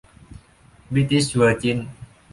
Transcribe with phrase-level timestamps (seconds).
[0.93, 1.89] บริติชเวอร์จินส์